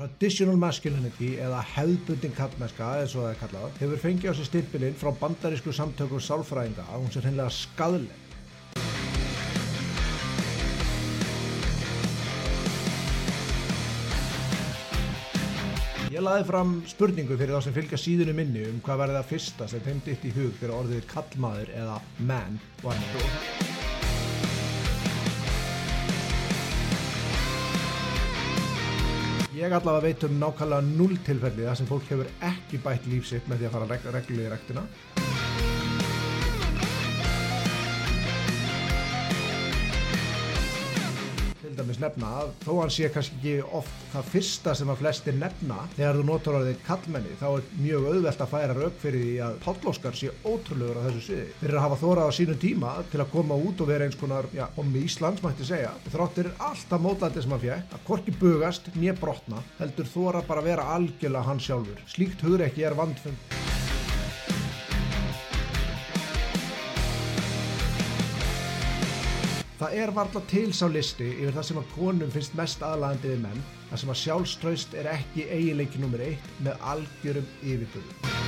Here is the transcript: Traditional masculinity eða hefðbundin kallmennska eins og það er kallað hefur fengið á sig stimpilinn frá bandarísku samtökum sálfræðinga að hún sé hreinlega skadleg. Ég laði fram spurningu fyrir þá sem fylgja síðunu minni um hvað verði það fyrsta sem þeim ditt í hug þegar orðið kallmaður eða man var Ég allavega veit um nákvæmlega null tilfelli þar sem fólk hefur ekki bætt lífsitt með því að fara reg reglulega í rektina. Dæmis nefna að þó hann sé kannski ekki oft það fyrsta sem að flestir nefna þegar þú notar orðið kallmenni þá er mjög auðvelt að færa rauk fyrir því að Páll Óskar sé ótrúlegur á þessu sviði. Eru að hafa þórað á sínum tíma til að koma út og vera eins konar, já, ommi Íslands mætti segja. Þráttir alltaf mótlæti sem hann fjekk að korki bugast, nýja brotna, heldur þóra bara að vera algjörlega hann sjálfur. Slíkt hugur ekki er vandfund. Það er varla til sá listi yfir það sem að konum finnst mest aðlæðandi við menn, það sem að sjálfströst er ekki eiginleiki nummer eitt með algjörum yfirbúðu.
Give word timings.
Traditional 0.00 0.56
masculinity 0.56 1.34
eða 1.44 1.58
hefðbundin 1.74 2.32
kallmennska 2.32 2.86
eins 3.02 3.12
og 3.18 3.26
það 3.26 3.34
er 3.34 3.40
kallað 3.42 3.74
hefur 3.82 4.00
fengið 4.00 4.32
á 4.32 4.34
sig 4.38 4.46
stimpilinn 4.48 4.96
frá 4.96 5.10
bandarísku 5.20 5.74
samtökum 5.76 6.22
sálfræðinga 6.24 6.86
að 6.86 7.02
hún 7.02 7.12
sé 7.12 7.20
hreinlega 7.20 7.52
skadleg. 7.52 8.16
Ég 16.08 16.24
laði 16.24 16.46
fram 16.48 16.78
spurningu 16.88 17.36
fyrir 17.36 17.58
þá 17.58 17.66
sem 17.68 17.76
fylgja 17.76 18.00
síðunu 18.00 18.38
minni 18.40 18.64
um 18.72 18.80
hvað 18.86 19.04
verði 19.04 19.20
það 19.20 19.32
fyrsta 19.34 19.68
sem 19.68 19.84
þeim 19.84 20.00
ditt 20.08 20.24
í 20.24 20.32
hug 20.38 20.56
þegar 20.62 20.78
orðið 20.78 21.10
kallmaður 21.12 21.74
eða 21.76 22.00
man 22.24 22.56
var 22.80 23.68
Ég 29.60 29.74
allavega 29.76 30.00
veit 30.06 30.22
um 30.24 30.38
nákvæmlega 30.40 30.86
null 30.86 31.18
tilfelli 31.26 31.66
þar 31.66 31.76
sem 31.76 31.88
fólk 31.90 32.08
hefur 32.08 32.30
ekki 32.48 32.80
bætt 32.80 33.10
lífsitt 33.12 33.50
með 33.50 33.60
því 33.60 33.68
að 33.68 33.76
fara 33.76 33.90
reg 33.90 34.10
reglulega 34.16 34.48
í 34.48 34.52
rektina. 34.54 34.88
Dæmis 41.90 42.00
nefna 42.02 42.30
að 42.40 42.50
þó 42.62 42.70
hann 42.78 42.92
sé 42.94 43.08
kannski 43.10 43.36
ekki 43.40 43.74
oft 43.76 44.02
það 44.12 44.28
fyrsta 44.30 44.74
sem 44.78 44.90
að 44.92 45.00
flestir 45.00 45.36
nefna 45.38 45.78
þegar 45.96 46.18
þú 46.18 46.24
notar 46.28 46.58
orðið 46.60 46.82
kallmenni 46.86 47.38
þá 47.40 47.46
er 47.48 47.64
mjög 47.80 48.06
auðvelt 48.10 48.44
að 48.44 48.52
færa 48.52 48.76
rauk 48.76 49.00
fyrir 49.00 49.24
því 49.24 49.34
að 49.46 49.56
Páll 49.64 49.90
Óskar 49.90 50.18
sé 50.18 50.30
ótrúlegur 50.44 51.00
á 51.00 51.06
þessu 51.08 51.24
sviði. 51.26 51.48
Eru 51.66 51.78
að 51.78 51.86
hafa 51.86 52.00
þórað 52.02 52.30
á 52.30 52.36
sínum 52.38 52.60
tíma 52.62 52.94
til 53.10 53.22
að 53.22 53.32
koma 53.34 53.58
út 53.58 53.82
og 53.82 53.90
vera 53.90 54.06
eins 54.06 54.20
konar, 54.20 54.50
já, 54.54 54.66
ommi 54.80 55.04
Íslands 55.06 55.42
mætti 55.44 55.66
segja. 55.66 55.94
Þráttir 56.10 56.52
alltaf 56.58 57.02
mótlæti 57.02 57.42
sem 57.42 57.56
hann 57.56 57.64
fjekk 57.64 57.96
að 57.96 58.06
korki 58.06 58.36
bugast, 58.40 58.92
nýja 58.98 59.16
brotna, 59.18 59.64
heldur 59.80 60.10
þóra 60.14 60.44
bara 60.46 60.62
að 60.62 60.72
vera 60.72 60.88
algjörlega 60.94 61.48
hann 61.48 61.64
sjálfur. 61.64 62.06
Slíkt 62.10 62.46
hugur 62.46 62.66
ekki 62.68 62.86
er 62.86 62.98
vandfund. 62.98 63.69
Það 69.80 69.94
er 69.96 70.10
varla 70.12 70.40
til 70.50 70.74
sá 70.76 70.82
listi 70.92 71.24
yfir 71.38 71.54
það 71.56 71.64
sem 71.70 71.78
að 71.80 71.92
konum 71.94 72.32
finnst 72.34 72.56
mest 72.58 72.84
aðlæðandi 72.84 73.30
við 73.30 73.40
menn, 73.46 73.62
það 73.88 74.02
sem 74.02 74.12
að 74.12 74.20
sjálfströst 74.24 74.98
er 75.00 75.08
ekki 75.14 75.46
eiginleiki 75.48 76.02
nummer 76.04 76.26
eitt 76.26 76.52
með 76.60 76.84
algjörum 76.92 77.48
yfirbúðu. 77.64 78.39